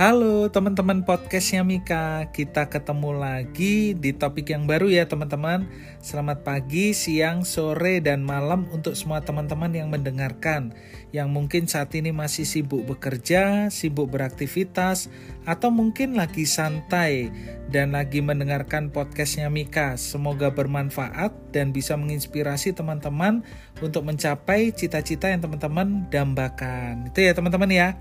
Halo 0.00 0.48
teman-teman 0.48 1.04
podcastnya 1.04 1.60
Mika. 1.60 2.32
Kita 2.32 2.72
ketemu 2.72 3.20
lagi 3.20 3.92
di 3.92 4.16
topik 4.16 4.48
yang 4.48 4.64
baru 4.64 4.88
ya 4.88 5.04
teman-teman. 5.04 5.68
Selamat 6.00 6.40
pagi, 6.40 6.96
siang, 6.96 7.44
sore, 7.44 8.00
dan 8.00 8.24
malam 8.24 8.64
untuk 8.72 8.96
semua 8.96 9.20
teman-teman 9.20 9.68
yang 9.76 9.92
mendengarkan. 9.92 10.72
Yang 11.12 11.28
mungkin 11.28 11.68
saat 11.68 11.92
ini 11.92 12.16
masih 12.16 12.48
sibuk 12.48 12.88
bekerja, 12.88 13.68
sibuk 13.68 14.08
beraktivitas 14.08 15.12
Atau 15.44 15.68
mungkin 15.68 16.16
lagi 16.16 16.48
santai 16.48 17.28
dan 17.68 17.92
lagi 17.92 18.24
mendengarkan 18.24 18.88
podcastnya 18.88 19.52
Mika. 19.52 20.00
Semoga 20.00 20.48
bermanfaat 20.48 21.52
dan 21.52 21.76
bisa 21.76 21.92
menginspirasi 22.00 22.72
teman-teman 22.72 23.44
Untuk 23.84 24.08
mencapai 24.08 24.72
cita-cita 24.72 25.28
yang 25.28 25.44
teman-teman 25.44 26.08
dambakan. 26.08 27.12
Itu 27.12 27.20
ya 27.20 27.36
teman-teman 27.36 27.68
ya 27.68 28.00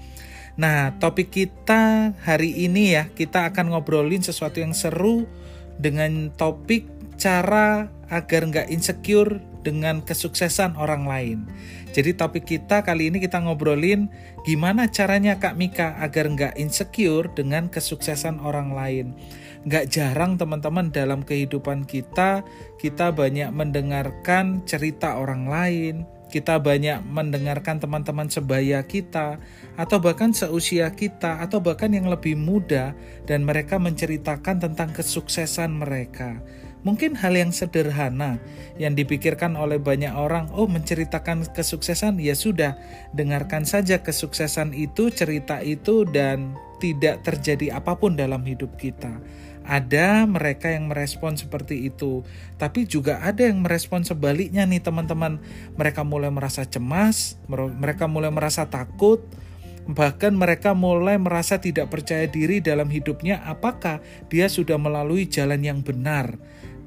Nah, 0.59 0.99
topik 0.99 1.31
kita 1.31 2.12
hari 2.20 2.67
ini 2.67 2.91
ya, 2.91 3.08
kita 3.16 3.48
akan 3.48 3.72
ngobrolin 3.72 4.20
sesuatu 4.20 4.59
yang 4.59 4.76
seru 4.76 5.23
dengan 5.80 6.36
topik 6.36 6.84
cara 7.16 7.88
agar 8.12 8.44
nggak 8.44 8.67
insecure 8.67 9.40
dengan 9.62 10.02
kesuksesan 10.04 10.80
orang 10.80 11.04
lain. 11.05 11.40
Jadi 11.90 12.13
topik 12.13 12.45
kita 12.45 12.86
kali 12.86 13.09
ini 13.09 13.17
kita 13.17 13.41
ngobrolin 13.41 14.08
gimana 14.45 14.86
caranya 14.88 15.41
Kak 15.41 15.58
Mika 15.58 15.98
agar 16.00 16.30
nggak 16.30 16.54
insecure 16.62 17.27
dengan 17.34 17.67
kesuksesan 17.67 18.40
orang 18.40 18.72
lain. 18.77 19.17
Nggak 19.67 19.91
jarang 19.91 20.40
teman-teman 20.40 20.94
dalam 20.94 21.26
kehidupan 21.26 21.84
kita, 21.84 22.48
kita 22.80 23.12
banyak 23.12 23.52
mendengarkan 23.52 24.64
cerita 24.64 25.20
orang 25.20 25.52
lain, 25.52 26.08
kita 26.30 26.62
banyak 26.62 27.02
mendengarkan 27.09 27.81
teman-teman 27.81 28.30
sebaya 28.30 28.86
kita, 28.86 29.41
atau 29.76 29.98
bahkan 29.98 30.30
seusia 30.31 30.88
kita, 30.94 31.42
atau 31.42 31.58
bahkan 31.59 31.89
yang 31.89 32.08
lebih 32.08 32.38
muda, 32.38 32.94
dan 33.26 33.42
mereka 33.44 33.81
menceritakan 33.81 34.61
tentang 34.61 34.94
kesuksesan 34.94 35.73
mereka. 35.76 36.39
Mungkin 36.88 37.19
hal 37.19 37.35
yang 37.35 37.52
sederhana 37.52 38.39
yang 38.80 38.95
dipikirkan 38.95 39.59
oleh 39.59 39.75
banyak 39.75 40.16
orang, 40.16 40.47
oh 40.55 40.63
menceritakan 40.63 41.44
kesuksesan, 41.52 42.23
ya 42.23 42.31
sudah, 42.31 42.80
dengarkan 43.11 43.67
saja 43.67 43.99
kesuksesan 43.99 44.71
itu, 44.71 45.11
cerita 45.11 45.59
itu, 45.59 46.08
dan 46.08 46.55
tidak 46.80 47.27
terjadi 47.27 47.75
apa 47.83 47.99
pun 47.99 48.16
dalam 48.16 48.39
hidup 48.47 48.80
kita. 48.80 49.19
Ada 49.67 50.25
mereka 50.25 50.71
yang 50.71 50.89
merespon 50.89 51.36
seperti 51.36 51.91
itu, 51.91 52.23
tapi 52.55 52.88
juga 52.88 53.21
ada 53.21 53.45
yang 53.45 53.61
merespon 53.61 54.02
sebaliknya 54.02 54.66
nih 54.66 54.81
teman-teman. 54.81 55.38
Mereka 55.75 56.02
mulai 56.08 56.31
merasa 56.31 56.66
cemas, 56.66 57.38
mereka 57.52 58.09
mulai 58.09 58.33
merasa 58.33 58.66
takut, 58.66 59.21
bahkan 59.86 60.33
mereka 60.33 60.77
mulai 60.77 61.17
merasa 61.17 61.61
tidak 61.61 61.89
percaya 61.93 62.25
diri 62.25 62.61
dalam 62.61 62.89
hidupnya 62.89 63.41
apakah 63.45 64.02
dia 64.30 64.45
sudah 64.49 64.77
melalui 64.77 65.25
jalan 65.25 65.61
yang 65.61 65.81
benar. 65.81 66.38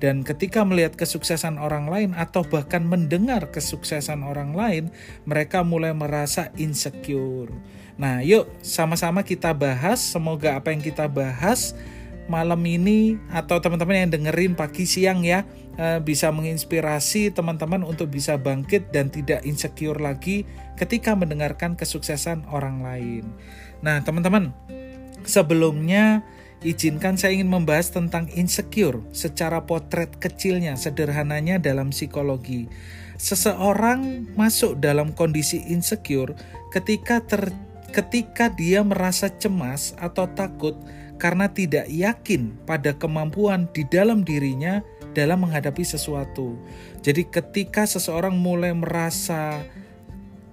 Dan 0.03 0.27
ketika 0.27 0.67
melihat 0.67 0.99
kesuksesan 0.99 1.63
orang 1.63 1.87
lain 1.87 2.11
atau 2.19 2.43
bahkan 2.43 2.83
mendengar 2.83 3.55
kesuksesan 3.55 4.27
orang 4.27 4.51
lain, 4.51 4.85
mereka 5.23 5.63
mulai 5.63 5.95
merasa 5.95 6.51
insecure. 6.59 7.55
Nah, 7.95 8.19
yuk 8.19 8.51
sama-sama 8.67 9.23
kita 9.23 9.55
bahas. 9.55 10.03
Semoga 10.03 10.59
apa 10.59 10.75
yang 10.75 10.83
kita 10.83 11.07
bahas 11.07 11.79
malam 12.27 12.59
ini 12.67 13.15
atau 13.31 13.63
teman-teman 13.63 14.07
yang 14.07 14.11
dengerin 14.11 14.59
pagi 14.59 14.91
siang 14.91 15.23
ya 15.23 15.47
eh, 15.79 15.99
bisa 16.03 16.35
menginspirasi 16.35 17.31
teman-teman 17.31 17.87
untuk 17.87 18.11
bisa 18.11 18.35
bangkit 18.39 18.91
dan 18.91 19.07
tidak 19.07 19.47
insecure 19.47 19.99
lagi 20.03 20.47
ketika 20.75 21.15
mendengarkan 21.15 21.79
kesuksesan 21.79 22.43
orang 22.51 22.83
lain. 22.83 23.25
Nah, 23.87 24.03
teman-teman, 24.03 24.51
sebelumnya 25.23 26.27
izinkan 26.63 27.19
saya 27.19 27.39
ingin 27.39 27.51
membahas 27.51 27.91
tentang 27.91 28.31
insecure 28.35 29.03
secara 29.11 29.63
potret 29.67 30.15
kecilnya, 30.19 30.79
sederhananya 30.79 31.59
dalam 31.59 31.91
psikologi. 31.91 32.71
Seseorang 33.19 34.33
masuk 34.35 34.83
dalam 34.83 35.15
kondisi 35.15 35.63
insecure 35.71 36.35
ketika 36.75 37.23
ter 37.23 37.55
ketika 37.93 38.49
dia 38.49 38.81
merasa 38.81 39.29
cemas 39.29 39.93
atau 40.01 40.25
takut 40.33 40.75
karena 41.21 41.47
tidak 41.47 41.87
yakin 41.87 42.51
pada 42.67 42.97
kemampuan 42.97 43.71
di 43.71 43.87
dalam 43.87 44.27
dirinya 44.27 44.83
dalam 45.13 45.45
menghadapi 45.45 45.85
sesuatu. 45.85 46.57
Jadi, 47.05 47.29
ketika 47.29 47.85
seseorang 47.85 48.35
mulai 48.35 48.73
merasa 48.73 49.61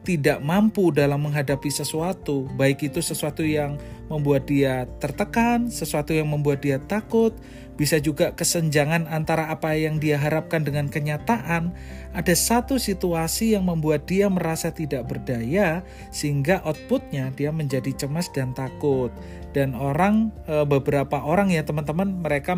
tidak 0.04 0.44
mampu 0.44 0.92
dalam 0.92 1.26
menghadapi 1.26 1.72
sesuatu, 1.72 2.46
baik 2.60 2.92
itu 2.92 3.00
sesuatu 3.00 3.42
yang 3.42 3.80
membuat 4.10 4.50
dia 4.50 4.90
tertekan, 4.98 5.70
sesuatu 5.70 6.12
yang 6.12 6.28
membuat 6.28 6.66
dia 6.66 6.82
takut, 6.82 7.32
bisa 7.80 7.96
juga 8.04 8.36
kesenjangan 8.36 9.08
antara 9.08 9.48
apa 9.48 9.72
yang 9.72 10.04
dia 10.04 10.20
harapkan 10.20 10.68
dengan 10.68 10.92
kenyataan. 10.92 11.72
Ada 12.12 12.36
satu 12.36 12.76
situasi 12.76 13.56
yang 13.56 13.72
membuat 13.72 14.04
dia 14.04 14.28
merasa 14.28 14.76
tidak 14.76 15.08
berdaya, 15.08 15.88
sehingga 16.12 16.60
outputnya 16.68 17.32
dia 17.32 17.56
menjadi 17.56 17.96
cemas 17.96 18.28
dan 18.36 18.52
takut. 18.52 19.16
Dan 19.56 19.80
orang, 19.80 20.36
e, 20.44 20.68
beberapa 20.68 21.24
orang 21.24 21.56
ya 21.56 21.64
teman-teman, 21.64 22.20
mereka 22.20 22.52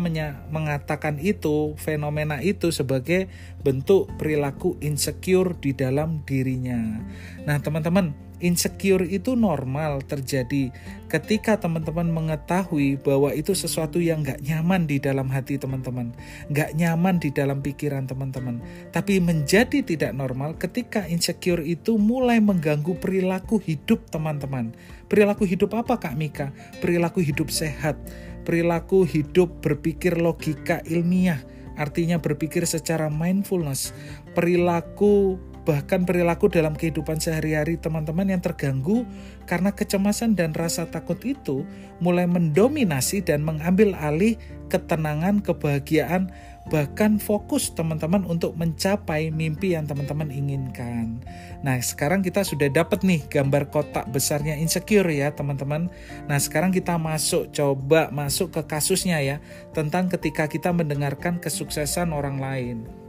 mengatakan 0.50 1.22
itu, 1.22 1.78
fenomena 1.78 2.42
itu 2.42 2.74
sebagai 2.74 3.30
bentuk 3.62 4.10
perilaku 4.18 4.74
insecure 4.82 5.54
di 5.54 5.70
dalam 5.70 6.26
dirinya. 6.26 6.98
Nah, 7.46 7.62
teman-teman, 7.62 8.12
insecure 8.42 9.06
itu 9.06 9.38
normal 9.38 10.02
terjadi 10.02 10.74
ketika 11.06 11.56
teman-teman 11.56 12.10
mengetahui 12.10 12.98
bahwa 12.98 13.30
itu 13.36 13.54
sesuatu 13.54 14.02
yang 14.02 14.26
gak 14.26 14.42
nyaman 14.42 14.90
di 14.90 14.98
dalam 14.98 15.11
hati 15.28 15.60
teman-teman, 15.60 16.16
gak 16.48 16.72
nyaman 16.72 17.20
di 17.20 17.28
dalam 17.28 17.60
pikiran 17.60 18.08
teman-teman. 18.08 18.64
Tapi 18.88 19.20
menjadi 19.20 19.84
tidak 19.84 20.16
normal 20.16 20.56
ketika 20.56 21.04
insecure 21.10 21.60
itu 21.60 22.00
mulai 22.00 22.40
mengganggu 22.40 22.96
perilaku 22.96 23.60
hidup 23.60 24.08
teman-teman. 24.08 24.72
Perilaku 25.12 25.44
hidup 25.44 25.76
apa 25.76 26.00
Kak 26.00 26.16
Mika? 26.16 26.56
Perilaku 26.80 27.20
hidup 27.20 27.52
sehat, 27.52 28.00
perilaku 28.48 29.04
hidup 29.04 29.60
berpikir 29.60 30.16
logika 30.16 30.80
ilmiah, 30.88 31.44
artinya 31.76 32.16
berpikir 32.16 32.64
secara 32.64 33.12
mindfulness, 33.12 33.92
perilaku 34.32 35.36
bahkan 35.62 36.02
perilaku 36.02 36.50
dalam 36.50 36.74
kehidupan 36.74 37.22
sehari-hari 37.22 37.78
teman-teman 37.78 38.26
yang 38.26 38.42
terganggu 38.42 39.06
karena 39.46 39.70
kecemasan 39.70 40.34
dan 40.34 40.50
rasa 40.54 40.90
takut 40.90 41.18
itu 41.22 41.62
mulai 42.02 42.26
mendominasi 42.26 43.22
dan 43.22 43.46
mengambil 43.46 43.94
alih 43.98 44.34
ketenangan, 44.72 45.44
kebahagiaan, 45.44 46.32
bahkan 46.72 47.20
fokus 47.20 47.76
teman-teman 47.76 48.24
untuk 48.24 48.56
mencapai 48.56 49.28
mimpi 49.28 49.76
yang 49.76 49.84
teman-teman 49.84 50.32
inginkan. 50.32 51.20
Nah, 51.60 51.76
sekarang 51.84 52.24
kita 52.24 52.40
sudah 52.40 52.72
dapat 52.72 53.04
nih 53.04 53.20
gambar 53.28 53.68
kotak 53.68 54.08
besarnya 54.08 54.56
insecure 54.56 55.12
ya, 55.12 55.28
teman-teman. 55.36 55.92
Nah, 56.24 56.38
sekarang 56.40 56.72
kita 56.72 56.96
masuk 56.96 57.52
coba 57.52 58.08
masuk 58.08 58.56
ke 58.56 58.62
kasusnya 58.64 59.20
ya, 59.20 59.36
tentang 59.76 60.08
ketika 60.08 60.48
kita 60.48 60.72
mendengarkan 60.72 61.36
kesuksesan 61.36 62.16
orang 62.16 62.40
lain. 62.40 63.01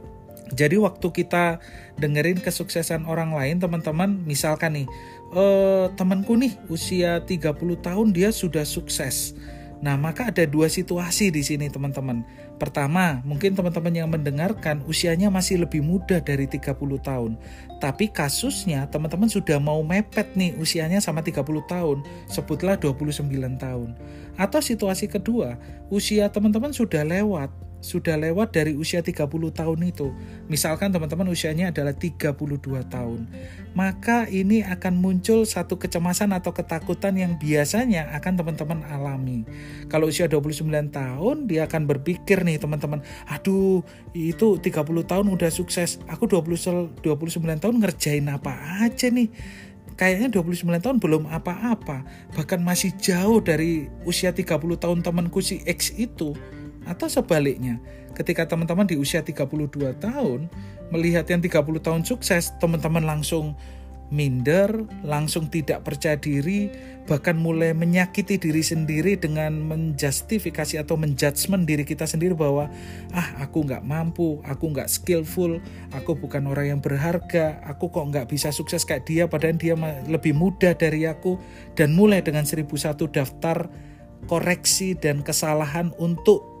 Jadi 0.52 0.76
waktu 0.76 1.08
kita 1.08 1.62
dengerin 1.96 2.42
kesuksesan 2.44 3.08
orang 3.08 3.32
lain 3.32 3.56
teman-teman, 3.56 4.20
misalkan 4.28 4.84
nih, 4.84 4.86
eh, 5.32 5.86
temanku 5.96 6.36
nih 6.36 6.52
usia 6.68 7.24
30 7.24 7.80
tahun 7.80 8.12
dia 8.12 8.28
sudah 8.28 8.68
sukses. 8.68 9.32
Nah, 9.84 10.00
maka 10.00 10.32
ada 10.32 10.48
dua 10.48 10.72
situasi 10.72 11.28
di 11.28 11.44
sini 11.44 11.68
teman-teman. 11.68 12.24
Pertama, 12.56 13.20
mungkin 13.20 13.52
teman-teman 13.52 13.92
yang 13.92 14.08
mendengarkan 14.08 14.80
usianya 14.88 15.28
masih 15.28 15.60
lebih 15.60 15.84
muda 15.84 16.24
dari 16.24 16.48
30 16.48 16.96
tahun. 17.04 17.36
Tapi 17.84 18.08
kasusnya 18.08 18.88
teman-teman 18.88 19.28
sudah 19.28 19.60
mau 19.60 19.84
mepet 19.84 20.32
nih 20.40 20.56
usianya 20.56 21.04
sama 21.04 21.20
30 21.20 21.60
tahun. 21.68 22.00
Sebutlah 22.32 22.80
29 22.80 23.28
tahun. 23.60 23.92
Atau 24.40 24.64
situasi 24.64 25.04
kedua, 25.04 25.60
usia 25.92 26.32
teman-teman 26.32 26.72
sudah 26.72 27.04
lewat 27.04 27.52
sudah 27.84 28.16
lewat 28.16 28.56
dari 28.56 28.72
usia 28.72 29.04
30 29.04 29.28
tahun 29.52 29.78
itu. 29.84 30.08
Misalkan 30.48 30.88
teman-teman 30.88 31.28
usianya 31.28 31.68
adalah 31.68 31.92
32 31.92 32.32
tahun. 32.88 33.28
Maka 33.76 34.24
ini 34.32 34.64
akan 34.64 34.96
muncul 34.96 35.44
satu 35.44 35.76
kecemasan 35.76 36.32
atau 36.32 36.56
ketakutan 36.56 37.12
yang 37.20 37.36
biasanya 37.36 38.08
akan 38.16 38.40
teman-teman 38.40 38.80
alami. 38.88 39.44
Kalau 39.92 40.08
usia 40.08 40.24
29 40.24 40.64
tahun 40.88 41.36
dia 41.44 41.68
akan 41.68 41.84
berpikir 41.84 42.40
nih 42.40 42.56
teman-teman, 42.56 43.04
aduh 43.28 43.84
itu 44.16 44.56
30 44.56 45.04
tahun 45.04 45.26
udah 45.28 45.50
sukses, 45.52 46.00
aku 46.08 46.24
20, 46.24 47.04
29 47.04 47.60
tahun 47.60 47.74
ngerjain 47.84 48.24
apa 48.32 48.80
aja 48.80 49.12
nih 49.12 49.28
kayaknya 49.94 50.28
29 50.42 50.82
tahun 50.82 50.96
belum 50.98 51.30
apa-apa 51.30 52.02
bahkan 52.34 52.58
masih 52.58 52.94
jauh 52.98 53.38
dari 53.38 53.86
usia 54.02 54.34
30 54.34 54.58
tahun 54.58 54.98
temanku 55.06 55.38
si 55.38 55.62
X 55.62 55.94
itu 55.94 56.34
atau 56.84 57.08
sebaliknya, 57.08 57.80
ketika 58.14 58.46
teman-teman 58.46 58.86
di 58.86 58.96
usia 59.00 59.24
32 59.24 59.96
tahun 59.98 60.48
melihat 60.92 61.26
yang 61.28 61.40
30 61.40 61.80
tahun 61.80 62.02
sukses, 62.04 62.54
teman-teman 62.60 63.02
langsung 63.02 63.56
minder, 64.12 64.84
langsung 65.02 65.50
tidak 65.50 65.82
percaya 65.82 66.14
diri, 66.14 66.68
bahkan 67.08 67.34
mulai 67.34 67.74
menyakiti 67.74 68.38
diri 68.38 68.62
sendiri 68.62 69.18
dengan 69.18 69.58
menjustifikasi 69.64 70.78
atau 70.78 70.94
menjudgment 70.94 71.66
diri 71.66 71.82
kita 71.82 72.06
sendiri 72.06 72.36
bahwa 72.36 72.70
ah 73.10 73.28
aku 73.42 73.66
nggak 73.66 73.82
mampu, 73.82 74.38
aku 74.46 74.70
nggak 74.70 74.86
skillful, 74.86 75.58
aku 75.90 76.14
bukan 76.14 76.46
orang 76.46 76.76
yang 76.76 76.80
berharga, 76.84 77.58
aku 77.66 77.90
kok 77.90 78.06
nggak 78.12 78.30
bisa 78.30 78.54
sukses 78.54 78.86
kayak 78.86 79.08
dia 79.08 79.24
padahal 79.26 79.58
dia 79.58 79.74
lebih 80.06 80.36
muda 80.36 80.76
dari 80.76 81.08
aku. 81.08 81.40
Dan 81.74 81.96
mulai 81.98 82.22
dengan 82.22 82.46
seribu 82.46 82.78
satu 82.78 83.10
daftar 83.10 83.66
koreksi 84.30 84.94
dan 84.94 85.26
kesalahan 85.26 85.90
untuk 85.98 86.53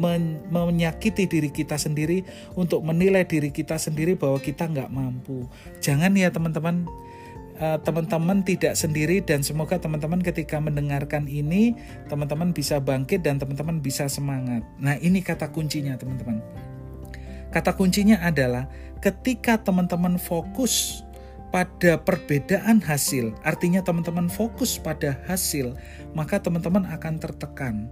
men 0.00 0.40
menyakiti 0.48 1.28
diri 1.28 1.52
kita 1.52 1.76
sendiri, 1.76 2.24
untuk 2.56 2.80
menilai 2.80 3.28
diri 3.28 3.52
kita 3.52 3.76
sendiri 3.76 4.16
bahwa 4.16 4.40
kita 4.40 4.64
nggak 4.64 4.88
mampu. 4.88 5.44
Jangan 5.84 6.16
ya 6.16 6.32
teman-teman, 6.32 6.88
eh, 7.60 7.78
teman-teman 7.84 8.40
tidak 8.40 8.74
sendiri 8.80 9.20
dan 9.20 9.44
semoga 9.44 9.76
teman-teman 9.76 10.24
ketika 10.24 10.56
mendengarkan 10.56 11.28
ini, 11.28 11.76
teman-teman 12.08 12.56
bisa 12.56 12.80
bangkit 12.80 13.20
dan 13.20 13.36
teman-teman 13.36 13.84
bisa 13.84 14.08
semangat. 14.08 14.64
Nah 14.80 14.96
ini 14.96 15.20
kata 15.20 15.52
kuncinya 15.52 16.00
teman-teman. 16.00 16.40
Kata 17.52 17.76
kuncinya 17.76 18.22
adalah 18.24 18.70
ketika 19.04 19.58
teman-teman 19.60 20.16
fokus 20.16 21.02
pada 21.50 21.98
perbedaan 21.98 22.78
hasil, 22.78 23.34
artinya 23.42 23.82
teman-teman 23.82 24.30
fokus 24.30 24.78
pada 24.78 25.18
hasil, 25.26 25.74
maka 26.14 26.38
teman-teman 26.38 26.86
akan 26.86 27.18
tertekan 27.18 27.90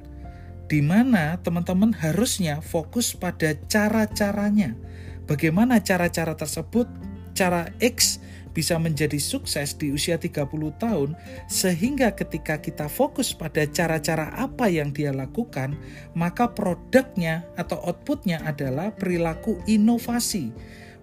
di 0.69 0.85
mana 0.85 1.41
teman-teman 1.41 1.97
harusnya 1.97 2.61
fokus 2.61 3.17
pada 3.17 3.57
cara-caranya. 3.67 4.77
Bagaimana 5.25 5.81
cara-cara 5.81 6.37
tersebut, 6.37 6.89
cara 7.33 7.73
X 7.81 8.21
bisa 8.53 8.75
menjadi 8.75 9.17
sukses 9.23 9.77
di 9.77 9.95
usia 9.95 10.19
30 10.19 10.45
tahun 10.83 11.15
sehingga 11.47 12.13
ketika 12.17 12.59
kita 12.59 12.91
fokus 12.91 13.31
pada 13.31 13.65
cara-cara 13.69 14.35
apa 14.35 14.69
yang 14.69 14.93
dia 14.93 15.15
lakukan, 15.15 15.77
maka 16.13 16.51
produknya 16.53 17.49
atau 17.55 17.81
outputnya 17.85 18.43
adalah 18.45 18.93
perilaku 18.93 19.61
inovasi 19.69 20.53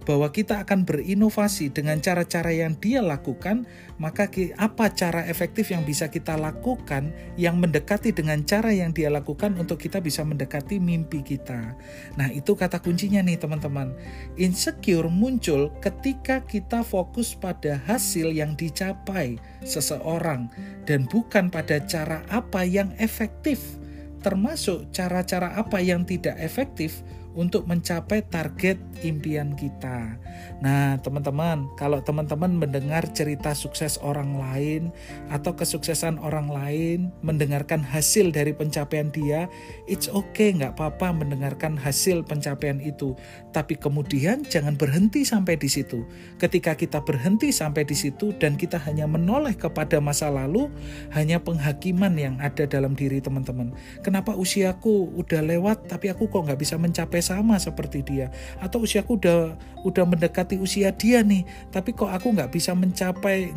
bahwa 0.05 0.29
kita 0.29 0.61
akan 0.61 0.85
berinovasi 0.85 1.73
dengan 1.73 1.97
cara-cara 1.97 2.53
yang 2.53 2.77
dia 2.77 3.01
lakukan, 3.01 3.65
maka 3.97 4.29
apa 4.55 4.93
cara 4.93 5.25
efektif 5.25 5.73
yang 5.73 5.81
bisa 5.81 6.07
kita 6.13 6.37
lakukan 6.37 7.09
yang 7.35 7.57
mendekati 7.57 8.13
dengan 8.13 8.45
cara 8.45 8.69
yang 8.69 8.93
dia 8.93 9.09
lakukan 9.09 9.57
untuk 9.57 9.81
kita 9.81 9.99
bisa 9.99 10.21
mendekati 10.21 10.77
mimpi 10.77 11.25
kita. 11.25 11.73
Nah, 12.15 12.29
itu 12.29 12.53
kata 12.53 12.79
kuncinya 12.85 13.25
nih, 13.25 13.41
teman-teman. 13.41 13.97
Insecure 14.37 15.09
muncul 15.09 15.73
ketika 15.81 16.45
kita 16.45 16.85
fokus 16.85 17.33
pada 17.33 17.81
hasil 17.89 18.29
yang 18.29 18.53
dicapai 18.53 19.41
seseorang 19.65 20.47
dan 20.85 21.09
bukan 21.09 21.49
pada 21.49 21.81
cara 21.81 22.21
apa 22.29 22.61
yang 22.61 22.93
efektif, 23.01 23.81
termasuk 24.21 24.89
cara-cara 24.93 25.57
apa 25.57 25.81
yang 25.81 26.05
tidak 26.05 26.37
efektif 26.37 27.01
untuk 27.35 27.67
mencapai 27.67 28.23
target 28.31 28.79
impian 29.03 29.53
kita. 29.59 30.15
Nah, 30.63 30.95
teman-teman, 31.03 31.67
kalau 31.75 31.99
teman-teman 31.99 32.55
mendengar 32.55 33.03
cerita 33.11 33.51
sukses 33.51 33.99
orang 33.99 34.39
lain 34.39 34.81
atau 35.27 35.51
kesuksesan 35.51 36.15
orang 36.23 36.47
lain, 36.47 37.11
mendengarkan 37.19 37.83
hasil 37.83 38.31
dari 38.31 38.55
pencapaian 38.55 39.11
dia, 39.11 39.51
it's 39.85 40.07
okay, 40.07 40.55
nggak 40.55 40.79
apa-apa 40.79 41.11
mendengarkan 41.11 41.75
hasil 41.75 42.23
pencapaian 42.23 42.79
itu. 42.79 43.13
Tapi 43.51 43.75
kemudian 43.75 44.47
jangan 44.47 44.79
berhenti 44.79 45.27
sampai 45.27 45.59
di 45.59 45.67
situ. 45.67 46.07
Ketika 46.39 46.79
kita 46.79 47.03
berhenti 47.03 47.51
sampai 47.51 47.83
di 47.83 47.95
situ 47.95 48.31
dan 48.39 48.55
kita 48.55 48.79
hanya 48.87 49.05
menoleh 49.05 49.59
kepada 49.59 49.99
masa 49.99 50.31
lalu, 50.31 50.71
hanya 51.11 51.43
penghakiman 51.43 52.15
yang 52.15 52.35
ada 52.39 52.63
dalam 52.63 52.95
diri 52.95 53.19
teman-teman. 53.19 53.75
Kenapa 53.99 54.35
usiaku 54.35 55.11
udah 55.19 55.43
lewat 55.43 55.91
tapi 55.91 56.07
aku 56.07 56.31
kok 56.31 56.47
nggak 56.47 56.59
bisa 56.59 56.79
mencapai 56.79 57.24
sama 57.25 57.57
seperti 57.57 58.05
dia. 58.05 58.29
Atau 58.61 58.85
usiaku 58.85 59.17
udah 59.17 59.57
udah 59.81 60.05
mendekati 60.05 60.61
usia 60.61 60.93
dia 60.93 61.25
nih. 61.25 61.41
Tapi 61.73 61.97
kok 61.97 62.13
aku 62.13 62.37
nggak 62.37 62.53
bisa 62.53 62.77
mencapai 62.77 63.49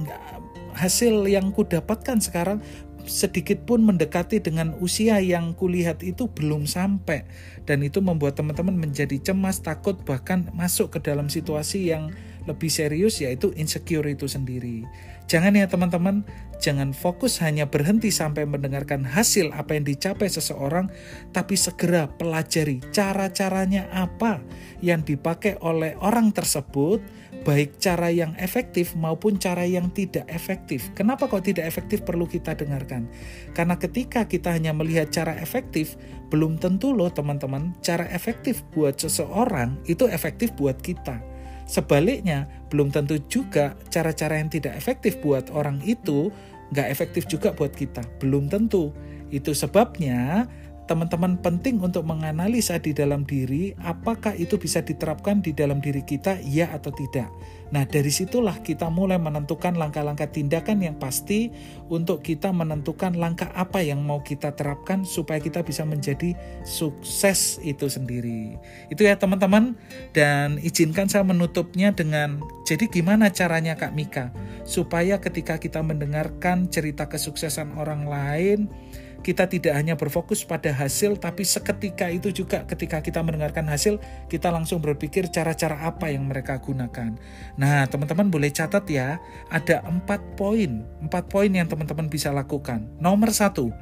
hasil 0.72 1.28
yang 1.28 1.52
ku 1.52 1.68
dapatkan 1.68 2.24
sekarang? 2.24 2.64
Sedikit 3.08 3.64
pun 3.64 3.84
mendekati 3.84 4.40
dengan 4.40 4.76
usia 4.80 5.20
yang 5.20 5.52
kulihat 5.52 6.00
itu 6.00 6.32
belum 6.32 6.64
sampai. 6.64 7.28
Dan 7.68 7.84
itu 7.84 8.00
membuat 8.00 8.40
teman-teman 8.40 8.76
menjadi 8.76 9.20
cemas 9.20 9.60
takut 9.60 10.00
bahkan 10.08 10.48
masuk 10.56 10.96
ke 10.96 11.04
dalam 11.04 11.28
situasi 11.28 11.92
yang 11.92 12.12
lebih 12.48 12.72
serius 12.72 13.20
yaitu 13.20 13.52
insecure 13.54 14.08
itu 14.08 14.24
sendiri. 14.24 14.88
Jangan 15.28 15.60
ya 15.60 15.68
teman-teman, 15.68 16.24
jangan 16.56 16.96
fokus 16.96 17.36
hanya 17.44 17.68
berhenti 17.68 18.08
sampai 18.08 18.48
mendengarkan 18.48 19.04
hasil 19.04 19.52
apa 19.52 19.76
yang 19.76 19.84
dicapai 19.84 20.24
seseorang, 20.24 20.88
tapi 21.36 21.52
segera 21.52 22.08
pelajari 22.08 22.80
cara-caranya 22.96 23.92
apa 23.92 24.40
yang 24.80 25.04
dipakai 25.04 25.60
oleh 25.60 25.92
orang 26.00 26.32
tersebut, 26.32 27.04
baik 27.44 27.76
cara 27.76 28.08
yang 28.08 28.32
efektif 28.40 28.96
maupun 28.96 29.36
cara 29.36 29.68
yang 29.68 29.92
tidak 29.92 30.24
efektif. 30.32 30.88
Kenapa 30.96 31.28
kok 31.28 31.44
tidak 31.44 31.68
efektif 31.68 32.08
perlu 32.08 32.24
kita 32.24 32.56
dengarkan? 32.56 33.04
Karena 33.52 33.76
ketika 33.76 34.24
kita 34.24 34.56
hanya 34.56 34.72
melihat 34.72 35.12
cara 35.12 35.36
efektif, 35.36 36.00
belum 36.32 36.56
tentu 36.56 36.96
loh 36.96 37.12
teman-teman, 37.12 37.76
cara 37.84 38.08
efektif 38.16 38.64
buat 38.72 38.96
seseorang 38.96 39.76
itu 39.84 40.08
efektif 40.08 40.56
buat 40.56 40.80
kita. 40.80 41.20
Sebaliknya, 41.68 42.48
belum 42.72 42.88
tentu 42.88 43.20
juga 43.28 43.76
cara-cara 43.92 44.40
yang 44.40 44.48
tidak 44.48 44.72
efektif 44.80 45.20
buat 45.20 45.52
orang 45.52 45.84
itu 45.84 46.32
nggak 46.72 46.88
efektif 46.88 47.28
juga 47.28 47.52
buat 47.52 47.76
kita. 47.76 48.00
Belum 48.24 48.48
tentu. 48.48 48.88
Itu 49.28 49.52
sebabnya 49.52 50.48
teman-teman 50.88 51.36
penting 51.38 51.76
untuk 51.84 52.08
menganalisa 52.08 52.80
di 52.80 52.96
dalam 52.96 53.28
diri 53.28 53.76
apakah 53.84 54.32
itu 54.32 54.56
bisa 54.56 54.80
diterapkan 54.80 55.44
di 55.44 55.52
dalam 55.52 55.84
diri 55.84 56.00
kita, 56.00 56.40
ya 56.40 56.72
atau 56.72 56.88
tidak. 56.90 57.28
Nah, 57.68 57.84
dari 57.84 58.08
situlah 58.08 58.64
kita 58.64 58.88
mulai 58.88 59.20
menentukan 59.20 59.76
langkah-langkah 59.76 60.32
tindakan 60.32 60.80
yang 60.80 60.96
pasti 60.96 61.52
untuk 61.92 62.24
kita 62.24 62.48
menentukan 62.48 63.12
langkah 63.12 63.52
apa 63.52 63.84
yang 63.84 64.00
mau 64.00 64.24
kita 64.24 64.56
terapkan 64.56 65.04
supaya 65.04 65.36
kita 65.36 65.60
bisa 65.60 65.84
menjadi 65.84 66.32
sukses 66.64 67.60
itu 67.60 67.92
sendiri. 67.92 68.56
Itu 68.88 69.04
ya 69.04 69.20
teman-teman, 69.20 69.76
dan 70.16 70.56
izinkan 70.64 71.12
saya 71.12 71.28
menutupnya 71.28 71.92
dengan 71.92 72.40
jadi 72.64 72.88
gimana 72.88 73.28
caranya 73.28 73.76
Kak 73.76 73.92
Mika 73.92 74.32
supaya 74.64 75.20
ketika 75.20 75.60
kita 75.60 75.84
mendengarkan 75.84 76.72
cerita 76.72 77.04
kesuksesan 77.08 77.76
orang 77.76 78.08
lain, 78.08 78.72
kita 79.22 79.50
tidak 79.50 79.74
hanya 79.74 79.98
berfokus 79.98 80.46
pada 80.46 80.70
hasil, 80.70 81.18
tapi 81.18 81.42
seketika 81.42 82.06
itu 82.08 82.30
juga 82.30 82.62
ketika 82.64 83.02
kita 83.02 83.20
mendengarkan 83.20 83.66
hasil, 83.66 83.98
kita 84.30 84.48
langsung 84.48 84.78
berpikir 84.78 85.26
cara-cara 85.28 85.84
apa 85.84 86.08
yang 86.08 86.26
mereka 86.26 86.56
gunakan. 86.62 87.18
Nah, 87.58 87.84
teman-teman 87.90 88.30
boleh 88.30 88.50
catat 88.54 88.86
ya, 88.86 89.18
ada 89.50 89.82
empat 89.84 90.22
poin, 90.38 90.86
empat 91.02 91.26
poin 91.26 91.50
yang 91.50 91.66
teman-teman 91.66 92.06
bisa 92.06 92.30
lakukan. 92.30 92.86
Nomor 93.02 93.34
satu, 93.34 93.74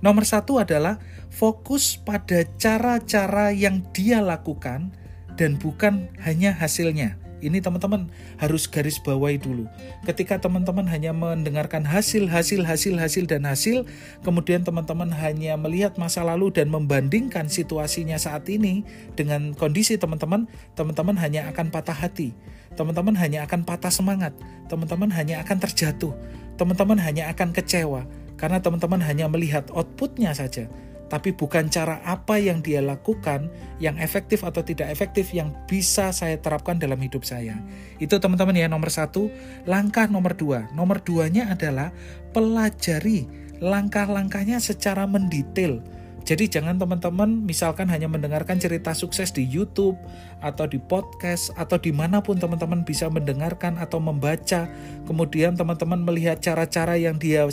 nomor 0.00 0.24
satu 0.24 0.60
adalah 0.60 1.00
fokus 1.28 2.00
pada 2.00 2.44
cara-cara 2.56 3.52
yang 3.52 3.84
dia 3.92 4.24
lakukan 4.24 4.92
dan 5.36 5.58
bukan 5.60 6.08
hanya 6.22 6.54
hasilnya. 6.54 7.23
Ini 7.42 7.58
teman-teman 7.58 8.10
harus 8.38 8.70
garis 8.70 9.02
bawahi 9.02 9.40
dulu. 9.42 9.66
Ketika 10.06 10.38
teman-teman 10.38 10.86
hanya 10.86 11.10
mendengarkan 11.10 11.82
hasil, 11.82 12.30
hasil, 12.30 12.62
hasil, 12.62 12.94
hasil, 12.98 13.24
dan 13.26 13.48
hasil, 13.48 13.88
kemudian 14.22 14.62
teman-teman 14.62 15.10
hanya 15.10 15.58
melihat 15.58 15.98
masa 15.98 16.22
lalu 16.22 16.54
dan 16.54 16.70
membandingkan 16.70 17.50
situasinya 17.50 18.16
saat 18.16 18.46
ini 18.46 18.86
dengan 19.18 19.52
kondisi 19.56 19.98
teman-teman, 19.98 20.46
teman-teman 20.78 21.18
hanya 21.18 21.50
akan 21.50 21.74
patah 21.74 21.96
hati. 21.96 22.36
Teman-teman 22.74 23.14
hanya 23.18 23.46
akan 23.46 23.62
patah 23.62 23.90
semangat. 23.90 24.34
Teman-teman 24.66 25.10
hanya 25.14 25.42
akan 25.42 25.58
terjatuh. 25.62 26.14
Teman-teman 26.58 26.98
hanya 26.98 27.30
akan 27.30 27.54
kecewa. 27.54 28.06
Karena 28.34 28.58
teman-teman 28.58 28.98
hanya 28.98 29.30
melihat 29.30 29.70
outputnya 29.70 30.34
saja 30.34 30.66
tapi 31.14 31.30
bukan 31.30 31.70
cara 31.70 32.02
apa 32.02 32.42
yang 32.42 32.58
dia 32.58 32.82
lakukan 32.82 33.46
yang 33.78 33.94
efektif 34.02 34.42
atau 34.42 34.66
tidak 34.66 34.90
efektif 34.90 35.30
yang 35.30 35.54
bisa 35.70 36.10
saya 36.10 36.42
terapkan 36.42 36.74
dalam 36.74 36.98
hidup 36.98 37.22
saya. 37.22 37.54
Itu 38.02 38.18
teman-teman 38.18 38.58
ya 38.58 38.66
nomor 38.66 38.90
satu. 38.90 39.30
Langkah 39.62 40.10
nomor 40.10 40.34
dua. 40.34 40.66
Nomor 40.74 41.06
duanya 41.06 41.54
adalah 41.54 41.94
pelajari 42.34 43.30
langkah-langkahnya 43.62 44.58
secara 44.58 45.06
mendetail 45.06 45.86
jadi 46.24 46.48
jangan 46.48 46.80
teman-teman 46.80 47.44
misalkan 47.44 47.84
hanya 47.92 48.08
mendengarkan 48.08 48.56
cerita 48.56 48.96
sukses 48.96 49.28
di 49.28 49.44
YouTube 49.44 50.00
atau 50.40 50.64
di 50.64 50.80
podcast 50.80 51.52
atau 51.52 51.76
di 51.76 51.92
mana 51.92 52.24
pun 52.24 52.40
teman-teman 52.40 52.80
bisa 52.80 53.12
mendengarkan 53.12 53.76
atau 53.76 54.00
membaca. 54.00 54.64
Kemudian 55.04 55.52
teman-teman 55.52 56.00
melihat 56.00 56.40
cara-cara 56.40 56.96
yang 56.96 57.20
dia 57.20 57.44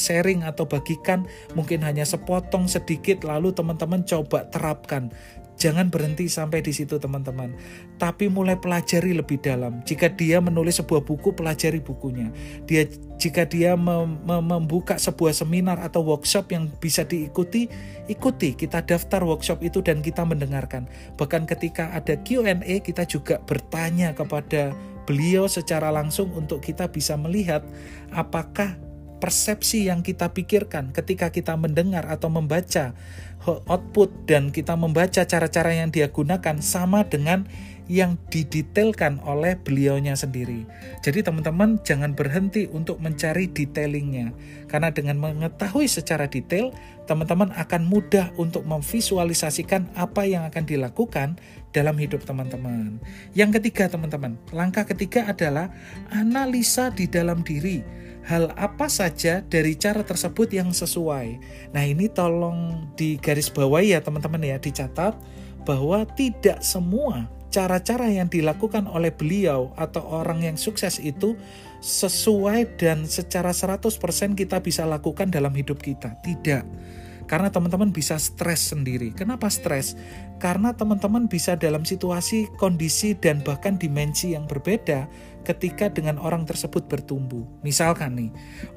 sharing 0.00 0.40
atau 0.40 0.64
bagikan 0.64 1.28
mungkin 1.52 1.84
hanya 1.84 2.08
sepotong 2.08 2.64
sedikit 2.64 3.28
lalu 3.28 3.52
teman-teman 3.52 4.00
coba 4.08 4.48
terapkan. 4.48 5.12
Jangan 5.54 5.88
berhenti 5.88 6.26
sampai 6.26 6.60
di 6.60 6.74
situ 6.74 6.98
teman-teman. 6.98 7.54
Tapi 7.96 8.26
mulai 8.26 8.58
pelajari 8.58 9.14
lebih 9.14 9.38
dalam. 9.38 9.80
Jika 9.86 10.10
dia 10.12 10.42
menulis 10.42 10.82
sebuah 10.82 11.06
buku, 11.06 11.32
pelajari 11.32 11.78
bukunya. 11.78 12.34
Dia 12.66 12.90
jika 13.16 13.46
dia 13.46 13.78
mem 13.78 14.20
membuka 14.26 14.98
sebuah 14.98 15.32
seminar 15.32 15.78
atau 15.80 16.02
workshop 16.02 16.50
yang 16.50 16.68
bisa 16.82 17.06
diikuti, 17.06 17.70
ikuti. 18.10 18.58
Kita 18.58 18.82
daftar 18.82 19.22
workshop 19.22 19.62
itu 19.62 19.80
dan 19.80 20.02
kita 20.02 20.26
mendengarkan. 20.26 20.90
Bahkan 21.16 21.46
ketika 21.46 21.94
ada 21.94 22.18
Q&A, 22.20 22.82
kita 22.82 23.06
juga 23.06 23.38
bertanya 23.46 24.12
kepada 24.12 24.74
beliau 25.04 25.46
secara 25.46 25.92
langsung 25.92 26.32
untuk 26.32 26.64
kita 26.64 26.88
bisa 26.90 27.14
melihat 27.14 27.62
apakah 28.10 28.74
persepsi 29.24 29.88
yang 29.88 30.04
kita 30.04 30.36
pikirkan 30.36 30.92
ketika 30.92 31.32
kita 31.32 31.56
mendengar 31.56 32.04
atau 32.12 32.28
membaca 32.28 32.92
output 33.64 34.12
dan 34.28 34.52
kita 34.52 34.76
membaca 34.76 35.24
cara-cara 35.24 35.72
yang 35.72 35.88
dia 35.88 36.12
gunakan 36.12 36.60
sama 36.60 37.08
dengan 37.08 37.48
yang 37.88 38.20
didetailkan 38.28 39.24
oleh 39.24 39.56
beliaunya 39.56 40.12
sendiri. 40.12 40.68
Jadi 41.00 41.24
teman-teman 41.24 41.80
jangan 41.80 42.12
berhenti 42.12 42.68
untuk 42.68 43.00
mencari 43.00 43.48
detailingnya. 43.48 44.36
Karena 44.68 44.92
dengan 44.92 45.16
mengetahui 45.20 45.88
secara 45.88 46.28
detail, 46.28 46.76
teman-teman 47.08 47.48
akan 47.56 47.88
mudah 47.88 48.28
untuk 48.36 48.68
memvisualisasikan 48.68 49.88
apa 49.96 50.28
yang 50.28 50.44
akan 50.48 50.68
dilakukan 50.68 51.40
dalam 51.72 51.96
hidup 51.96 52.28
teman-teman. 52.28 53.00
Yang 53.32 53.60
ketiga 53.60 53.88
teman-teman, 53.88 54.36
langkah 54.52 54.84
ketiga 54.84 55.32
adalah 55.32 55.72
analisa 56.12 56.92
di 56.92 57.08
dalam 57.08 57.40
diri 57.40 58.03
hal 58.24 58.50
apa 58.56 58.88
saja 58.88 59.44
dari 59.44 59.76
cara 59.76 60.00
tersebut 60.00 60.48
yang 60.48 60.72
sesuai. 60.72 61.38
Nah, 61.76 61.84
ini 61.84 62.08
tolong 62.08 62.88
digaris 62.96 63.52
bawahi 63.52 63.92
ya 63.92 64.00
teman-teman 64.00 64.40
ya, 64.40 64.56
dicatat 64.56 65.14
bahwa 65.68 66.04
tidak 66.16 66.64
semua 66.64 67.28
cara-cara 67.52 68.10
yang 68.10 68.26
dilakukan 68.26 68.90
oleh 68.90 69.14
beliau 69.14 69.70
atau 69.78 70.02
orang 70.10 70.42
yang 70.42 70.56
sukses 70.58 70.98
itu 70.98 71.38
sesuai 71.78 72.80
dan 72.80 73.06
secara 73.06 73.54
100% 73.54 73.86
kita 74.34 74.58
bisa 74.58 74.82
lakukan 74.82 75.30
dalam 75.30 75.54
hidup 75.54 75.78
kita. 75.78 76.18
Tidak. 76.24 76.64
Karena 77.24 77.48
teman-teman 77.48 77.90
bisa 77.90 78.20
stres 78.20 78.72
sendiri. 78.72 79.12
Kenapa 79.16 79.48
stres? 79.48 79.96
Karena 80.42 80.76
teman-teman 80.76 81.30
bisa 81.30 81.56
dalam 81.56 81.86
situasi, 81.86 82.50
kondisi, 82.60 83.16
dan 83.16 83.40
bahkan 83.40 83.80
dimensi 83.80 84.36
yang 84.36 84.44
berbeda 84.44 85.08
ketika 85.44 85.92
dengan 85.92 86.16
orang 86.16 86.48
tersebut 86.48 86.88
bertumbuh. 86.88 87.44
Misalkan 87.60 88.16
nih, 88.16 88.30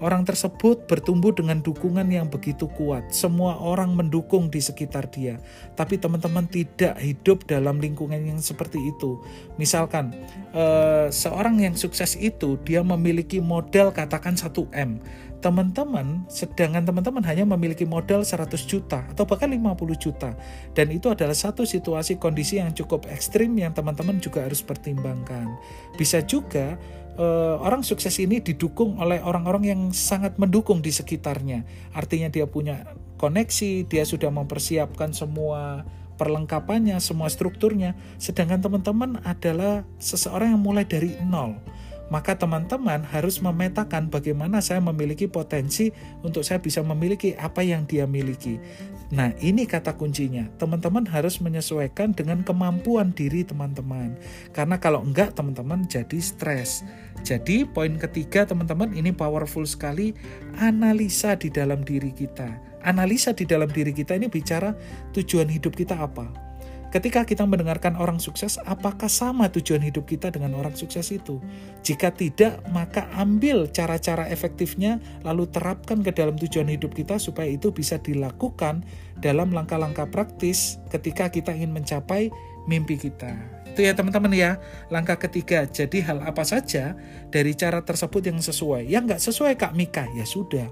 orang 0.04 0.28
tersebut 0.28 0.86
bertumbuh 0.86 1.32
dengan 1.32 1.64
dukungan 1.64 2.06
yang 2.12 2.28
begitu 2.28 2.68
kuat. 2.68 3.08
Semua 3.10 3.58
orang 3.58 3.96
mendukung 3.96 4.52
di 4.52 4.60
sekitar 4.60 5.08
dia. 5.10 5.40
Tapi 5.74 5.96
teman-teman 5.96 6.46
tidak 6.46 7.00
hidup 7.00 7.48
dalam 7.48 7.80
lingkungan 7.80 8.20
yang 8.20 8.40
seperti 8.44 8.78
itu. 8.84 9.18
Misalkan, 9.56 10.12
eh, 10.52 11.08
seorang 11.10 11.64
yang 11.64 11.74
sukses 11.74 12.20
itu, 12.20 12.60
dia 12.68 12.84
memiliki 12.84 13.40
modal 13.40 13.96
katakan 13.96 14.36
1M 14.36 15.00
teman-teman 15.38 16.26
sedangkan 16.26 16.82
teman-teman 16.82 17.22
hanya 17.30 17.46
memiliki 17.46 17.86
modal 17.86 18.26
100 18.26 18.50
juta 18.66 19.06
atau 19.06 19.24
bahkan 19.30 19.50
50 19.50 19.78
juta. 19.98 20.34
Dan 20.74 20.90
itu 20.90 21.14
adalah 21.14 21.38
satu 21.38 21.62
situasi 21.62 22.18
kondisi 22.18 22.58
yang 22.58 22.74
cukup 22.74 23.06
ekstrim 23.10 23.54
yang 23.54 23.72
teman-teman 23.74 24.18
juga 24.18 24.46
harus 24.46 24.66
pertimbangkan. 24.66 25.46
Bisa 25.94 26.26
juga 26.26 26.82
uh, 27.22 27.62
orang 27.62 27.86
sukses 27.86 28.18
ini 28.18 28.42
didukung 28.42 28.98
oleh 28.98 29.22
orang-orang 29.22 29.64
yang 29.70 29.82
sangat 29.94 30.42
mendukung 30.42 30.82
di 30.82 30.90
sekitarnya. 30.90 31.62
Artinya 31.94 32.34
dia 32.34 32.50
punya 32.50 32.98
koneksi 33.22 33.86
dia 33.86 34.06
sudah 34.06 34.34
mempersiapkan 34.34 35.14
semua 35.14 35.86
perlengkapannya 36.18 36.98
semua 36.98 37.30
strukturnya. 37.30 37.94
Sedangkan 38.18 38.58
teman-teman 38.58 39.22
adalah 39.22 39.86
seseorang 40.02 40.58
yang 40.58 40.64
mulai 40.66 40.82
dari 40.82 41.14
nol 41.22 41.62
maka 42.08 42.40
teman-teman 42.40 43.04
harus 43.04 43.44
memetakan 43.44 44.08
bagaimana 44.08 44.64
saya 44.64 44.80
memiliki 44.80 45.28
potensi 45.28 45.92
untuk 46.24 46.44
saya 46.44 46.64
bisa 46.64 46.80
memiliki 46.84 47.36
apa 47.36 47.64
yang 47.64 47.84
dia 47.84 48.08
miliki. 48.08 48.60
Nah, 49.08 49.32
ini 49.40 49.64
kata 49.64 49.96
kuncinya. 49.96 50.52
Teman-teman 50.60 51.08
harus 51.08 51.40
menyesuaikan 51.40 52.12
dengan 52.12 52.44
kemampuan 52.44 53.16
diri 53.16 53.48
teman-teman. 53.48 54.20
Karena 54.52 54.76
kalau 54.84 55.00
enggak, 55.00 55.32
teman-teman 55.32 55.88
jadi 55.88 56.20
stres. 56.20 56.84
Jadi, 57.24 57.64
poin 57.64 57.96
ketiga, 57.96 58.44
teman-teman, 58.44 58.92
ini 58.92 59.16
powerful 59.16 59.64
sekali. 59.64 60.12
Analisa 60.60 61.40
di 61.40 61.48
dalam 61.48 61.88
diri 61.88 62.12
kita. 62.12 62.52
Analisa 62.84 63.32
di 63.32 63.48
dalam 63.48 63.72
diri 63.72 63.96
kita 63.96 64.20
ini 64.20 64.28
bicara 64.28 64.76
tujuan 65.16 65.48
hidup 65.48 65.76
kita 65.76 65.96
apa 65.96 66.47
Ketika 66.88 67.28
kita 67.28 67.44
mendengarkan 67.44 68.00
orang 68.00 68.16
sukses, 68.16 68.56
apakah 68.64 69.12
sama 69.12 69.52
tujuan 69.52 69.84
hidup 69.84 70.08
kita 70.08 70.32
dengan 70.32 70.56
orang 70.56 70.72
sukses 70.72 71.12
itu? 71.12 71.44
Jika 71.84 72.16
tidak, 72.16 72.64
maka 72.72 73.12
ambil 73.20 73.68
cara-cara 73.68 74.24
efektifnya, 74.32 75.04
lalu 75.28 75.52
terapkan 75.52 76.00
ke 76.00 76.16
dalam 76.16 76.40
tujuan 76.40 76.72
hidup 76.72 76.96
kita 76.96 77.20
supaya 77.20 77.52
itu 77.52 77.76
bisa 77.76 78.00
dilakukan 78.00 78.88
dalam 79.20 79.52
langkah-langkah 79.52 80.08
praktis 80.08 80.80
ketika 80.88 81.28
kita 81.28 81.52
ingin 81.52 81.76
mencapai 81.76 82.32
mimpi 82.72 82.96
kita. 82.96 83.36
Itu 83.68 83.84
ya 83.84 83.92
teman-teman 83.92 84.32
ya, 84.32 84.56
langkah 84.88 85.20
ketiga. 85.20 85.68
Jadi 85.68 86.00
hal 86.08 86.24
apa 86.24 86.48
saja 86.48 86.96
dari 87.28 87.52
cara 87.52 87.84
tersebut 87.84 88.32
yang 88.32 88.40
sesuai. 88.40 88.88
Yang 88.88 89.04
nggak 89.12 89.22
sesuai 89.28 89.54
Kak 89.60 89.76
Mika, 89.76 90.08
ya 90.16 90.24
sudah 90.24 90.72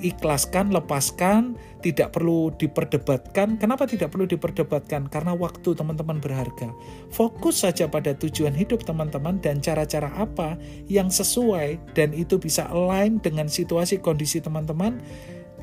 ikhlaskan, 0.00 0.72
lepaskan, 0.74 1.56
tidak 1.86 2.18
perlu 2.18 2.50
diperdebatkan. 2.58 3.62
Kenapa 3.62 3.86
tidak 3.86 4.10
perlu 4.10 4.26
diperdebatkan? 4.26 5.06
Karena 5.06 5.38
waktu 5.38 5.70
teman-teman 5.70 6.18
berharga. 6.18 6.74
Fokus 7.14 7.62
saja 7.62 7.86
pada 7.86 8.10
tujuan 8.18 8.50
hidup 8.58 8.82
teman-teman 8.82 9.38
dan 9.38 9.62
cara-cara 9.62 10.10
apa 10.18 10.58
yang 10.90 11.06
sesuai 11.06 11.94
dan 11.94 12.10
itu 12.10 12.42
bisa 12.42 12.66
align 12.74 13.22
dengan 13.22 13.46
situasi 13.46 14.02
kondisi 14.02 14.42
teman-teman. 14.42 14.98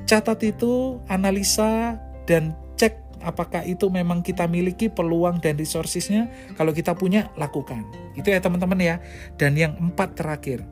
Catat 0.08 0.40
itu, 0.48 1.04
analisa 1.12 2.00
dan 2.24 2.56
cek 2.80 3.20
apakah 3.20 3.68
itu 3.68 3.92
memang 3.92 4.24
kita 4.24 4.48
miliki 4.48 4.88
peluang 4.88 5.44
dan 5.44 5.60
resourcesnya. 5.60 6.32
Kalau 6.56 6.72
kita 6.72 6.96
punya, 6.96 7.36
lakukan. 7.36 7.84
Itu 8.16 8.32
ya 8.32 8.40
teman-teman 8.40 8.80
ya. 8.80 8.96
Dan 9.36 9.60
yang 9.60 9.76
empat 9.76 10.16
terakhir, 10.16 10.64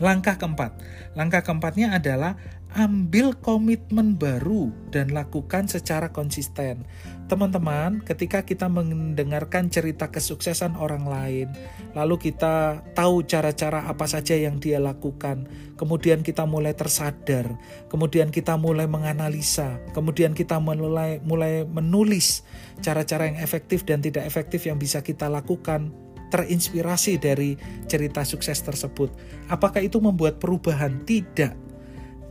langkah 0.00 0.40
keempat. 0.40 0.80
Langkah 1.14 1.44
keempatnya 1.44 1.94
adalah 1.94 2.40
ambil 2.74 3.34
komitmen 3.34 4.14
baru 4.14 4.70
dan 4.94 5.10
lakukan 5.10 5.66
secara 5.66 6.14
konsisten. 6.14 6.86
Teman-teman, 7.26 8.02
ketika 8.02 8.42
kita 8.42 8.66
mendengarkan 8.66 9.70
cerita 9.70 10.10
kesuksesan 10.10 10.74
orang 10.74 11.06
lain, 11.06 11.46
lalu 11.94 12.30
kita 12.30 12.82
tahu 12.94 13.22
cara-cara 13.22 13.86
apa 13.86 14.06
saja 14.10 14.34
yang 14.34 14.58
dia 14.58 14.82
lakukan, 14.82 15.46
kemudian 15.78 16.26
kita 16.26 16.46
mulai 16.46 16.74
tersadar, 16.74 17.54
kemudian 17.86 18.34
kita 18.34 18.58
mulai 18.58 18.90
menganalisa, 18.90 19.78
kemudian 19.94 20.34
kita 20.34 20.58
mulai 20.58 21.22
mulai 21.22 21.62
menulis 21.66 22.42
cara-cara 22.82 23.30
yang 23.30 23.38
efektif 23.38 23.86
dan 23.86 24.02
tidak 24.02 24.26
efektif 24.26 24.66
yang 24.66 24.78
bisa 24.78 25.02
kita 25.02 25.30
lakukan 25.30 25.94
terinspirasi 26.30 27.18
dari 27.18 27.58
cerita 27.90 28.22
sukses 28.22 28.62
tersebut. 28.62 29.10
Apakah 29.50 29.82
itu 29.82 29.98
membuat 29.98 30.38
perubahan? 30.38 31.02
Tidak 31.02 31.70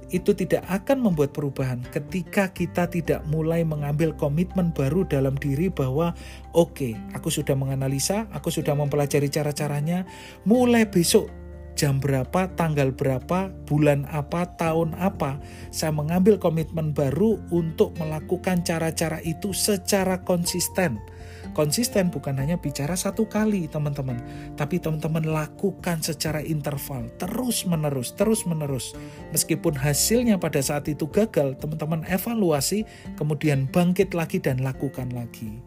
itu 0.10 0.34
tidak 0.34 0.66
akan 0.66 1.06
membuat 1.06 1.32
perubahan 1.38 1.86
ketika 1.94 2.50
kita 2.50 2.90
tidak 2.90 3.22
mulai 3.30 3.62
mengambil 3.62 4.14
komitmen 4.18 4.74
baru 4.74 5.06
dalam 5.06 5.38
diri 5.38 5.70
bahwa 5.70 6.18
oke, 6.58 6.74
okay, 6.74 6.94
aku 7.14 7.30
sudah 7.30 7.54
menganalisa, 7.54 8.26
aku 8.34 8.50
sudah 8.50 8.74
mempelajari 8.74 9.30
cara-caranya, 9.30 10.10
mulai 10.50 10.90
besok 10.90 11.30
jam 11.78 11.96
berapa, 12.02 12.52
tanggal 12.60 12.92
berapa, 12.92 13.56
bulan 13.64 14.04
apa, 14.12 14.52
tahun 14.60 14.92
apa, 15.00 15.40
saya 15.72 15.96
mengambil 15.96 16.36
komitmen 16.36 16.92
baru 16.92 17.40
untuk 17.56 17.96
melakukan 17.96 18.68
cara-cara 18.68 19.24
itu 19.24 19.56
secara 19.56 20.20
konsisten 20.28 21.00
Konsisten 21.58 22.14
bukan 22.14 22.38
hanya 22.38 22.56
bicara 22.56 22.94
satu 22.94 23.26
kali 23.26 23.66
teman-teman, 23.68 24.22
tapi 24.56 24.78
teman-teman 24.78 25.26
lakukan 25.26 26.00
secara 26.00 26.40
interval, 26.46 27.10
terus 27.18 27.66
menerus, 27.66 28.14
terus 28.14 28.46
menerus. 28.46 28.94
Meskipun 29.34 29.76
hasilnya 29.76 30.38
pada 30.38 30.62
saat 30.62 30.88
itu 30.88 31.10
gagal, 31.10 31.58
teman-teman 31.58 32.06
evaluasi, 32.08 32.86
kemudian 33.18 33.68
bangkit 33.68 34.14
lagi 34.14 34.38
dan 34.38 34.62
lakukan 34.62 35.10
lagi. 35.12 35.60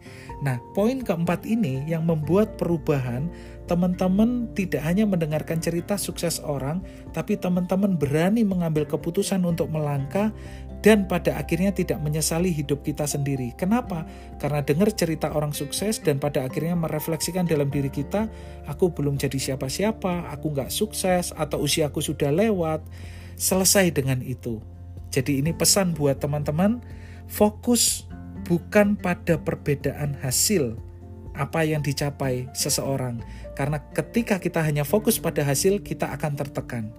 Nah, 0.43 0.59
poin 0.75 1.03
keempat 1.03 1.47
ini 1.47 1.87
yang 1.87 2.03
membuat 2.07 2.59
perubahan 2.59 3.31
teman-teman 3.63 4.51
tidak 4.51 4.83
hanya 4.83 5.07
mendengarkan 5.07 5.59
cerita 5.63 5.95
sukses 5.95 6.43
orang, 6.43 6.83
tapi 7.15 7.39
teman-teman 7.39 7.95
berani 7.95 8.43
mengambil 8.43 8.83
keputusan 8.83 9.39
untuk 9.47 9.71
melangkah 9.71 10.35
dan 10.83 11.07
pada 11.07 11.39
akhirnya 11.39 11.71
tidak 11.71 12.03
menyesali 12.03 12.51
hidup 12.51 12.83
kita 12.83 13.07
sendiri. 13.07 13.55
Kenapa? 13.55 14.03
Karena 14.35 14.59
dengar 14.59 14.91
cerita 14.91 15.31
orang 15.31 15.55
sukses 15.55 16.03
dan 16.03 16.19
pada 16.19 16.43
akhirnya 16.43 16.75
merefleksikan 16.75 17.47
dalam 17.47 17.71
diri 17.71 17.87
kita, 17.87 18.27
aku 18.67 18.91
belum 18.91 19.15
jadi 19.15 19.39
siapa-siapa, 19.39 20.27
aku 20.27 20.51
nggak 20.51 20.67
sukses, 20.67 21.31
atau 21.31 21.63
usiaku 21.63 22.03
sudah 22.03 22.35
lewat. 22.35 22.83
Selesai 23.39 23.95
dengan 23.95 24.19
itu. 24.21 24.59
Jadi 25.09 25.39
ini 25.39 25.55
pesan 25.55 25.95
buat 25.95 26.19
teman-teman, 26.19 26.83
fokus 27.31 28.05
bukan 28.43 28.99
pada 28.99 29.39
perbedaan 29.39 30.19
hasil 30.19 30.75
apa 31.33 31.65
yang 31.65 31.81
dicapai 31.81 32.51
seseorang. 32.53 33.23
Karena 33.55 33.81
ketika 33.95 34.37
kita 34.37 34.61
hanya 34.61 34.83
fokus 34.85 35.17
pada 35.17 35.41
hasil, 35.47 35.81
kita 35.81 36.11
akan 36.13 36.37
tertekan. 36.37 36.91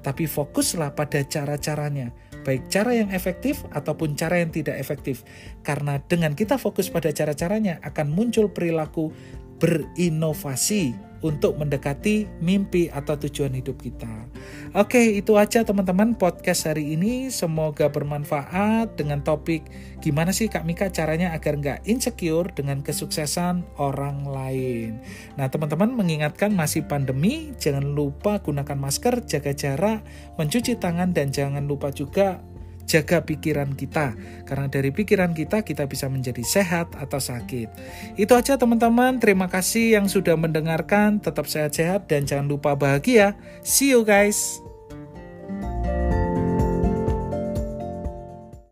Tapi 0.00 0.26
fokuslah 0.26 0.96
pada 0.96 1.20
cara-caranya, 1.22 2.10
baik 2.42 2.68
cara 2.68 2.92
yang 2.94 3.10
efektif 3.14 3.62
ataupun 3.70 4.18
cara 4.18 4.42
yang 4.42 4.50
tidak 4.50 4.78
efektif. 4.78 5.22
Karena 5.62 6.02
dengan 6.02 6.34
kita 6.34 6.58
fokus 6.58 6.90
pada 6.90 7.10
cara-caranya 7.14 7.78
akan 7.82 8.10
muncul 8.10 8.50
perilaku 8.50 9.14
berinovasi 9.62 11.11
untuk 11.22 11.56
mendekati 11.56 12.26
mimpi 12.42 12.90
atau 12.90 13.16
tujuan 13.16 13.54
hidup 13.54 13.78
kita. 13.78 14.10
Oke, 14.74 15.16
itu 15.16 15.38
aja 15.38 15.62
teman-teman 15.62 16.18
podcast 16.18 16.66
hari 16.66 16.98
ini. 16.98 17.30
Semoga 17.30 17.88
bermanfaat 17.88 18.98
dengan 18.98 19.22
topik 19.22 19.64
gimana 20.02 20.34
sih 20.34 20.50
Kak 20.50 20.66
Mika 20.66 20.90
caranya 20.90 21.30
agar 21.30 21.56
nggak 21.56 21.86
insecure 21.86 22.50
dengan 22.50 22.82
kesuksesan 22.82 23.62
orang 23.78 24.26
lain. 24.26 24.98
Nah, 25.38 25.46
teman-teman 25.46 25.94
mengingatkan 25.94 26.50
masih 26.52 26.84
pandemi, 26.84 27.54
jangan 27.56 27.94
lupa 27.94 28.42
gunakan 28.42 28.76
masker, 28.76 29.22
jaga 29.24 29.54
jarak, 29.54 30.02
mencuci 30.36 30.74
tangan, 30.76 31.14
dan 31.14 31.30
jangan 31.30 31.64
lupa 31.70 31.94
juga 31.94 32.42
jaga 32.86 33.24
pikiran 33.24 33.72
kita. 33.72 34.14
Karena 34.44 34.66
dari 34.68 34.90
pikiran 34.92 35.32
kita, 35.32 35.64
kita 35.64 35.88
bisa 35.88 36.06
menjadi 36.06 36.42
sehat 36.42 36.92
atau 36.98 37.18
sakit. 37.18 37.68
Itu 38.18 38.36
aja 38.36 38.58
teman-teman. 38.58 39.18
Terima 39.22 39.48
kasih 39.48 40.00
yang 40.00 40.06
sudah 40.06 40.36
mendengarkan. 40.36 41.22
Tetap 41.22 41.48
sehat-sehat 41.48 42.10
dan 42.10 42.28
jangan 42.28 42.46
lupa 42.50 42.74
bahagia. 42.76 43.38
See 43.62 43.92
you 43.92 44.06
guys. 44.06 44.62